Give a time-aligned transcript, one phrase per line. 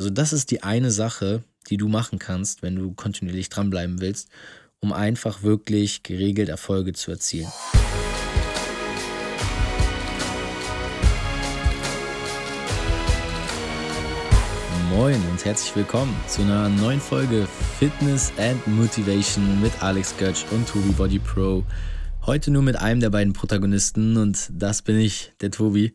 [0.00, 4.30] Also das ist die eine Sache, die du machen kannst, wenn du kontinuierlich dranbleiben willst,
[4.80, 7.48] um einfach wirklich geregelt Erfolge zu erzielen.
[14.88, 17.46] Moin und herzlich willkommen zu einer neuen Folge
[17.78, 21.62] Fitness and Motivation mit Alex Götsch und Tobi Body Pro.
[22.24, 25.92] Heute nur mit einem der beiden Protagonisten und das bin ich, der Tobi.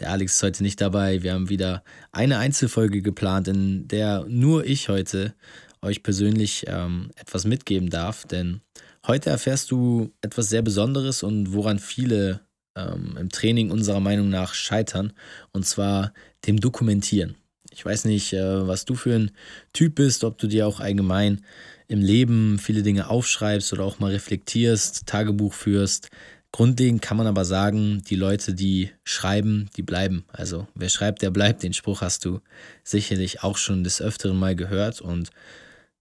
[0.00, 1.22] Der Alex ist heute nicht dabei.
[1.22, 5.34] Wir haben wieder eine Einzelfolge geplant, in der nur ich heute
[5.82, 8.24] euch persönlich ähm, etwas mitgeben darf.
[8.26, 8.60] Denn
[9.06, 12.40] heute erfährst du etwas sehr Besonderes und woran viele
[12.76, 15.12] ähm, im Training unserer Meinung nach scheitern.
[15.52, 16.12] Und zwar
[16.46, 17.36] dem Dokumentieren.
[17.70, 19.30] Ich weiß nicht, äh, was du für ein
[19.72, 21.44] Typ bist, ob du dir auch allgemein
[21.86, 26.10] im Leben viele Dinge aufschreibst oder auch mal reflektierst, Tagebuch führst.
[26.54, 30.24] Grundlegend kann man aber sagen, die Leute, die schreiben, die bleiben.
[30.28, 31.64] Also wer schreibt, der bleibt.
[31.64, 32.38] Den Spruch hast du
[32.84, 35.00] sicherlich auch schon des Öfteren mal gehört.
[35.00, 35.30] Und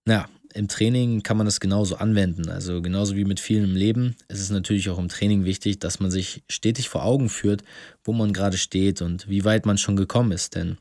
[0.06, 2.50] naja, im Training kann man das genauso anwenden.
[2.50, 6.00] Also genauso wie mit vielen im Leben ist es natürlich auch im Training wichtig, dass
[6.00, 7.64] man sich stetig vor Augen führt,
[8.04, 10.54] wo man gerade steht und wie weit man schon gekommen ist.
[10.54, 10.78] Denn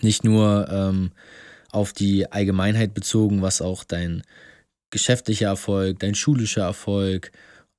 [0.00, 1.12] nicht nur ähm,
[1.70, 4.24] auf die Allgemeinheit bezogen, was auch dein
[4.90, 7.30] geschäftlicher Erfolg, dein schulischer Erfolg,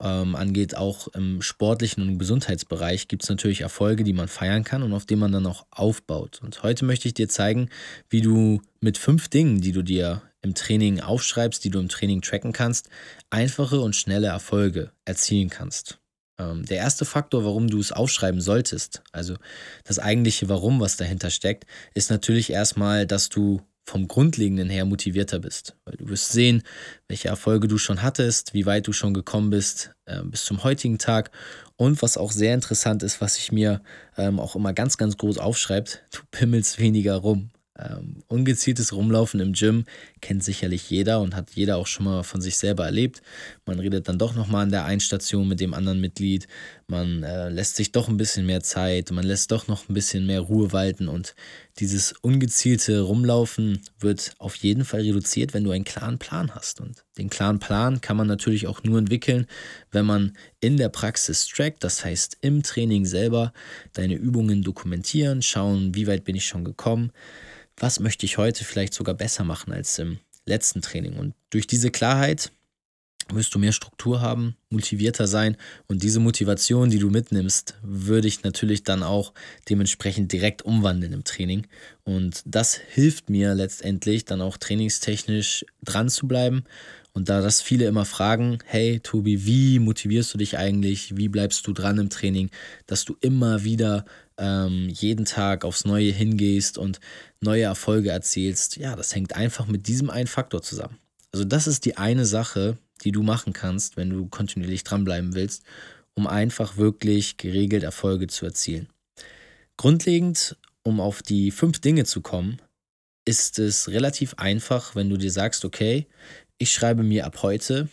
[0.02, 4.84] ähm, angeht, auch im sportlichen und Gesundheitsbereich gibt es natürlich Erfolge, die man feiern kann
[4.84, 6.40] und auf denen man dann auch aufbaut.
[6.42, 7.70] Und heute möchte ich dir zeigen,
[8.10, 12.22] wie du mit fünf Dingen, die du dir im Training aufschreibst, die du im Training
[12.22, 12.90] tracken kannst,
[13.30, 16.00] einfache und schnelle Erfolge erzielen kannst.
[16.38, 19.36] Ähm, der erste Faktor, warum du es aufschreiben solltest, also
[19.84, 25.40] das eigentliche Warum, was dahinter steckt, ist natürlich erstmal, dass du vom Grundlegenden her motivierter
[25.40, 25.76] bist.
[25.84, 26.64] Weil du wirst sehen,
[27.08, 31.00] welche Erfolge du schon hattest, wie weit du schon gekommen bist äh, bis zum heutigen
[31.00, 31.32] Tag.
[31.76, 33.82] Und was auch sehr interessant ist, was ich mir
[34.18, 37.50] ähm, auch immer ganz, ganz groß aufschreibt, du pimmelst weniger rum.
[37.80, 39.86] Ähm, ungezieltes Rumlaufen im Gym
[40.22, 43.22] kennt sicherlich jeder und hat jeder auch schon mal von sich selber erlebt.
[43.66, 46.48] Man redet dann doch nochmal an der Einstation mit dem anderen Mitglied.
[46.88, 50.26] Man äh, lässt sich doch ein bisschen mehr Zeit, man lässt doch noch ein bisschen
[50.26, 51.36] mehr Ruhe walten und
[51.80, 56.82] dieses ungezielte Rumlaufen wird auf jeden Fall reduziert, wenn du einen klaren Plan hast.
[56.82, 59.46] Und den klaren Plan kann man natürlich auch nur entwickeln,
[59.92, 63.54] wenn man in der Praxis trackt, das heißt im Training selber
[63.94, 67.14] deine Übungen dokumentieren, schauen, wie weit bin ich schon gekommen
[67.80, 71.18] was möchte ich heute vielleicht sogar besser machen als im letzten Training.
[71.18, 72.52] Und durch diese Klarheit
[73.32, 75.56] wirst du mehr Struktur haben, motivierter sein.
[75.88, 79.34] Und diese Motivation, die du mitnimmst, würde ich natürlich dann auch
[79.70, 81.68] dementsprechend direkt umwandeln im Training.
[82.04, 86.64] Und das hilft mir letztendlich dann auch trainingstechnisch dran zu bleiben.
[87.12, 91.66] Und da das viele immer fragen, hey Tobi, wie motivierst du dich eigentlich, wie bleibst
[91.68, 92.50] du dran im Training,
[92.86, 94.06] dass du immer wieder
[94.40, 97.00] ähm, jeden Tag aufs Neue hingehst und
[97.42, 100.98] neue Erfolge erzielst, ja, das hängt einfach mit diesem einen Faktor zusammen.
[101.32, 105.64] Also das ist die eine Sache, die du machen kannst, wenn du kontinuierlich dranbleiben willst,
[106.16, 108.90] um einfach wirklich geregelt Erfolge zu erzielen.
[109.78, 112.62] Grundlegend, um auf die fünf Dinge zu kommen,
[113.26, 116.08] ist es relativ einfach, wenn du dir sagst, okay,
[116.58, 117.88] ich schreibe mir ab heute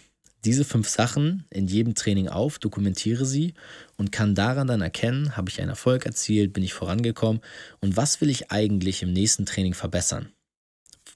[0.45, 3.55] diese fünf Sachen in jedem Training auf, dokumentiere sie
[3.97, 7.43] und kann daran dann erkennen, habe ich einen Erfolg erzielt, bin ich vorangekommen
[7.81, 10.31] und was will ich eigentlich im nächsten Training verbessern.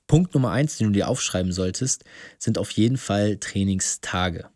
[0.06, 2.04] Punkt Nummer eins, den du dir aufschreiben solltest,
[2.38, 4.50] sind auf jeden Fall Trainingstage.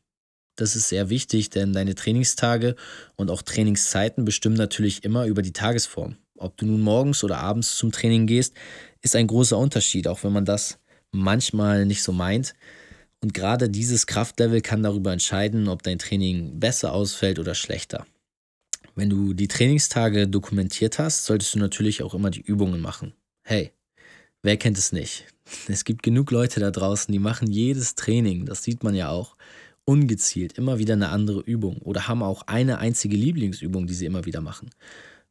[0.57, 2.77] Das ist sehr wichtig, denn deine Trainingstage
[3.17, 6.17] und auch Trainingszeiten bestimmen natürlich immer über die Tagesform.
[6.37, 8.55] Ob du nun morgens oder abends zum Training gehst,
[9.03, 10.79] ist ein großer Unterschied, auch wenn man das
[11.13, 12.55] manchmal nicht so meint.
[13.25, 18.07] Und gerade dieses Kraftlevel kann darüber entscheiden, ob dein Training besser ausfällt oder schlechter.
[18.97, 23.15] Wenn du die Trainingstage dokumentiert hast, solltest du natürlich auch immer die Übungen machen.
[23.43, 23.73] Hey,
[24.43, 25.25] wer kennt es nicht?
[25.69, 29.37] Es gibt genug Leute da draußen, die machen jedes Training, das sieht man ja auch,
[29.87, 34.27] ungezielt immer wieder eine andere Übung oder haben auch eine einzige Lieblingsübung, die sie immer
[34.27, 34.69] wieder machen.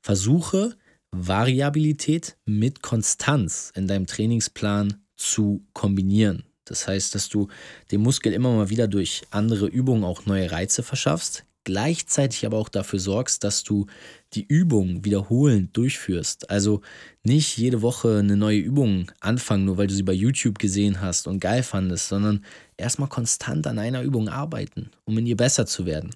[0.02, 0.76] Versuche
[1.12, 6.44] Variabilität mit Konstanz in deinem Trainingsplan zu kombinieren.
[6.66, 7.48] Das heißt, dass du
[7.92, 12.70] dem Muskel immer mal wieder durch andere Übungen auch neue Reize verschaffst, gleichzeitig aber auch
[12.70, 13.88] dafür sorgst, dass du
[14.34, 16.50] die Übung wiederholend durchführst.
[16.50, 16.82] Also
[17.24, 21.28] nicht jede Woche eine neue Übung anfangen, nur weil du sie bei YouTube gesehen hast
[21.28, 22.44] und geil fandest, sondern
[22.78, 26.12] erstmal konstant an einer Übung arbeiten, um in ihr besser zu werden.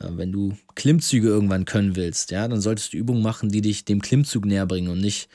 [0.00, 3.84] Äh, wenn du Klimmzüge irgendwann können willst, ja, dann solltest du Übungen machen, die dich
[3.84, 5.28] dem Klimmzug näher bringen und nicht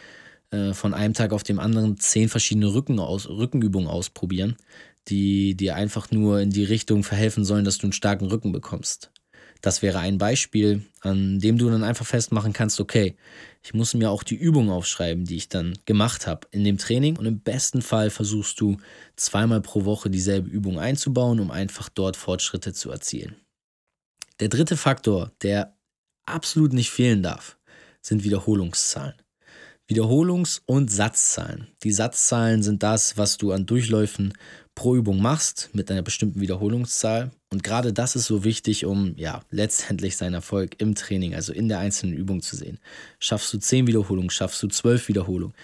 [0.53, 4.55] äh, von einem Tag auf den anderen zehn verschiedene Rücken aus, Rückenübungen ausprobieren,
[5.07, 9.11] die dir einfach nur in die Richtung verhelfen sollen, dass du einen starken Rücken bekommst.
[9.61, 13.15] Das wäre ein Beispiel, an dem du dann einfach festmachen kannst, okay,
[13.63, 17.15] ich muss mir auch die Übung aufschreiben, die ich dann gemacht habe in dem Training.
[17.15, 18.77] Und im besten Fall versuchst du
[19.15, 23.37] zweimal pro Woche dieselbe Übung einzubauen, um einfach dort Fortschritte zu erzielen.
[24.41, 25.77] Der dritte Faktor, der
[26.25, 27.57] absolut nicht fehlen darf,
[28.01, 29.22] sind Wiederholungszahlen.
[29.93, 31.67] Wiederholungs- und Satzzahlen.
[31.83, 34.33] Die Satzzahlen sind das, was du an Durchläufen
[34.73, 37.29] pro Übung machst mit einer bestimmten Wiederholungszahl.
[37.51, 41.67] Und gerade das ist so wichtig, um ja letztendlich seinen Erfolg im Training, also in
[41.67, 42.79] der einzelnen Übung zu sehen.
[43.19, 45.55] Schaffst du 10 Wiederholungen, schaffst du 12 Wiederholungen.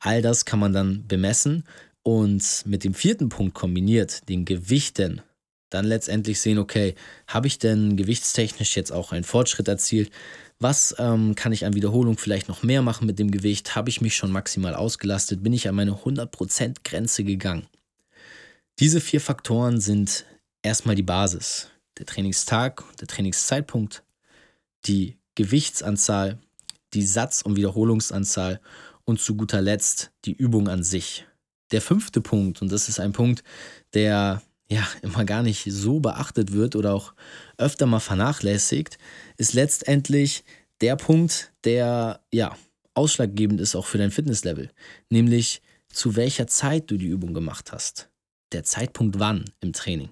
[0.00, 1.64] All das kann man dann bemessen
[2.02, 5.22] und mit dem vierten Punkt kombiniert, den Gewichten,
[5.70, 6.94] dann letztendlich sehen, okay,
[7.26, 10.10] habe ich denn gewichtstechnisch jetzt auch einen Fortschritt erzielt?
[10.60, 13.76] Was ähm, kann ich an Wiederholung vielleicht noch mehr machen mit dem Gewicht?
[13.76, 15.42] Habe ich mich schon maximal ausgelastet?
[15.42, 17.68] Bin ich an meine 100% Grenze gegangen?
[18.80, 20.24] Diese vier Faktoren sind
[20.62, 21.70] erstmal die Basis.
[21.98, 24.02] Der Trainingstag, der Trainingszeitpunkt,
[24.86, 26.38] die Gewichtsanzahl,
[26.92, 28.60] die Satz- und Wiederholungsanzahl
[29.04, 31.26] und zu guter Letzt die Übung an sich.
[31.70, 33.44] Der fünfte Punkt, und das ist ein Punkt,
[33.94, 37.14] der ja immer gar nicht so beachtet wird oder auch
[37.56, 38.98] öfter mal vernachlässigt,
[39.36, 40.44] ist letztendlich
[40.80, 42.56] der Punkt, der ja
[42.94, 44.70] ausschlaggebend ist auch für dein Fitnesslevel,
[45.08, 48.10] nämlich zu welcher Zeit du die Übung gemacht hast.
[48.52, 50.10] Der Zeitpunkt wann im Training.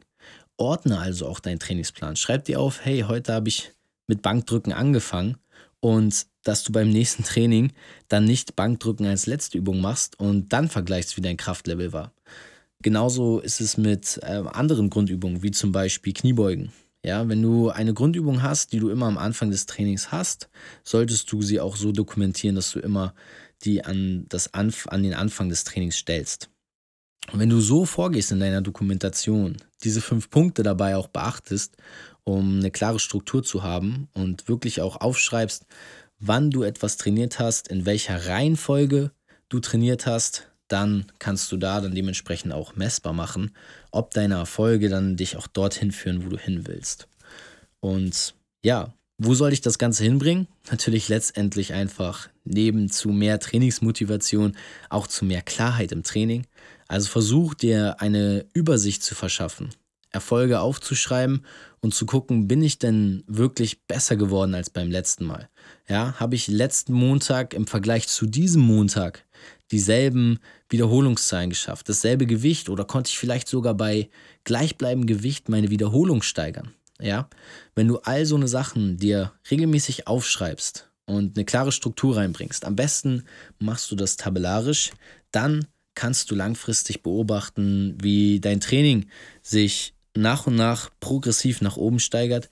[0.56, 2.17] Ordne also auch deinen Trainingsplan.
[2.17, 3.73] Schreib dir auf, hey, heute habe ich
[4.06, 5.37] mit Bankdrücken angefangen
[5.81, 7.73] und dass du beim nächsten Training
[8.08, 12.12] dann nicht Bankdrücken als letzte Übung machst und dann vergleichst, wie dein Kraftlevel war.
[12.87, 16.71] Genauso ist es mit äh, anderen Grundübungen, wie zum Beispiel Kniebeugen.
[17.05, 20.49] Ja, wenn du eine Grundübung hast, die du immer am Anfang des Trainings hast,
[20.85, 23.12] solltest du sie auch so dokumentieren, dass du immer
[23.65, 26.49] die an, das Anf an den Anfang des Trainings stellst.
[27.33, 31.77] Und wenn du so vorgehst in deiner Dokumentation, diese fünf Punkte dabei auch beachtest,
[32.23, 35.67] um eine klare Struktur zu haben und wirklich auch aufschreibst,
[36.21, 39.11] wann du etwas trainiert hast, in welcher Reihenfolge
[39.49, 43.53] du trainiert hast, dann kannst du da dann dementsprechend auch messbar machen,
[43.91, 47.09] ob deine Erfolge dann dich auch dorthin führen, wo du hin willst.
[47.81, 48.35] Und
[48.65, 50.47] ja, wo soll ich das Ganze hinbringen?
[50.71, 54.57] Natürlich letztendlich einfach neben zu mehr Trainingsmotivation
[54.91, 56.47] auch zu mehr Klarheit im Training.
[56.89, 59.71] Also versuch dir eine Übersicht zu verschaffen,
[60.11, 61.45] Erfolge aufzuschreiben
[61.81, 65.49] und zu gucken, bin ich denn wirklich besser geworden als beim letzten Mal?
[65.89, 69.25] Ja, habe ich letzten Montag im Vergleich zu diesem Montag
[69.71, 70.38] dieselben
[70.69, 74.09] Wiederholungszahlen geschafft, dasselbe Gewicht oder konnte ich vielleicht sogar bei
[74.44, 76.73] gleichbleibendem Gewicht meine Wiederholung steigern?
[77.00, 77.29] Ja,
[77.75, 82.77] wenn du all so eine Sachen dir regelmäßig aufschreibst und eine klare Struktur reinbringst, am
[82.77, 83.25] besten
[83.59, 84.93] machst du das tabellarisch,
[85.31, 89.06] dann kannst du langfristig beobachten, wie dein Training
[89.43, 92.49] sich nach und nach progressiv nach oben steigert,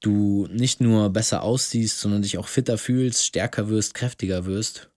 [0.00, 4.87] du nicht nur besser aussiehst, sondern dich auch fitter fühlst, stärker wirst, kräftiger wirst.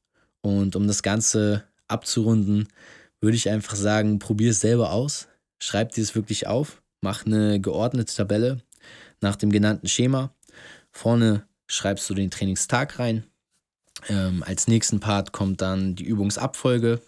[0.42, 2.68] Und um das Ganze abzurunden,
[3.20, 5.28] würde ich einfach sagen, probier es selber aus,
[5.60, 8.62] schreib dir es wirklich auf, mach eine geordnete Tabelle
[9.22, 10.34] nach dem genannten Schema.
[10.92, 13.24] Vorne schreibst du den Trainingstag rein.
[14.10, 17.02] Ähm, als nächsten Part kommt dann die Übungsabfolge.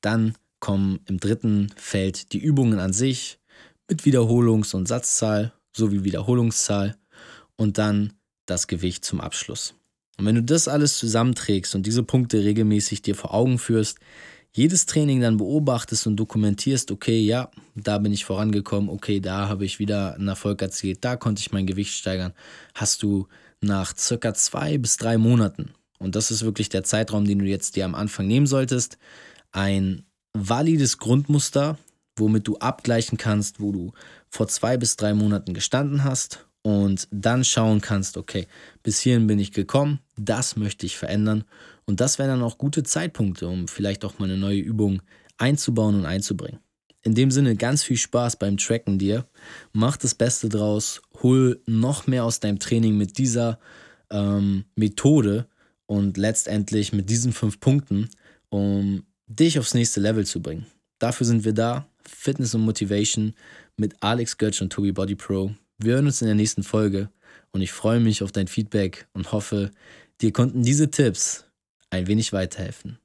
[0.00, 3.38] Dann kommen im dritten Feld die Übungen an sich
[3.88, 6.96] mit Wiederholungs- und Satzzahl sowie Wiederholungszahl
[7.56, 8.14] und dann
[8.46, 9.74] das Gewicht zum Abschluss.
[10.18, 13.98] Und wenn du das alles zusammenträgst und diese Punkte regelmäßig dir vor Augen führst,
[14.52, 19.64] jedes Training dann beobachtest und dokumentierst, okay, ja, da bin ich vorangekommen, okay, da habe
[19.64, 22.32] ich wieder einen Erfolg erzielt, da konnte ich mein Gewicht steigern,
[22.74, 23.26] hast du
[23.60, 27.76] nach circa zwei bis drei Monaten, und das ist wirklich der Zeitraum, den du jetzt
[27.76, 28.98] dir am Anfang nehmen solltest,
[29.50, 31.78] ein valides Grundmuster,
[32.16, 33.92] womit du abgleichen kannst, wo du
[34.28, 38.46] vor zwei bis drei Monaten gestanden hast und dann schauen kannst, okay,
[38.82, 41.44] bis hierhin bin ich gekommen, das möchte ich verändern
[41.86, 45.02] und das wären dann auch gute Zeitpunkte, um vielleicht auch mal eine neue Übung
[45.38, 46.60] einzubauen und einzubringen.
[47.02, 49.26] In dem Sinne ganz viel Spaß beim Tracken dir,
[49.72, 53.58] mach das Beste draus, hol noch mehr aus deinem Training mit dieser
[54.10, 55.46] ähm, Methode
[55.86, 58.08] und letztendlich mit diesen fünf Punkten,
[58.48, 60.66] um dich aufs nächste Level zu bringen.
[60.98, 63.34] Dafür sind wir da, Fitness und Motivation
[63.76, 65.52] mit Alex Götz und Tobi Body Pro.
[65.78, 67.10] Wir hören uns in der nächsten Folge
[67.52, 69.70] und ich freue mich auf dein Feedback und hoffe,
[70.20, 71.44] dir konnten diese Tipps
[71.90, 72.98] ein wenig weiterhelfen.